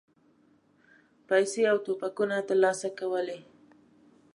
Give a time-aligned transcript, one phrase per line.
[1.29, 3.39] پیسې او توپکونه ترلاسه کولې.